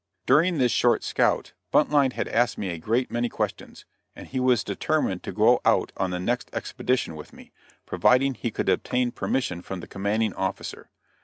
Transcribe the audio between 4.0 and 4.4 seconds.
and he